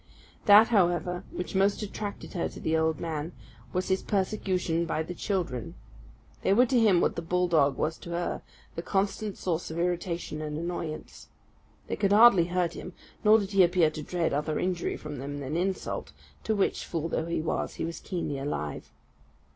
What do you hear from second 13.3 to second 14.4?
did he appear to dread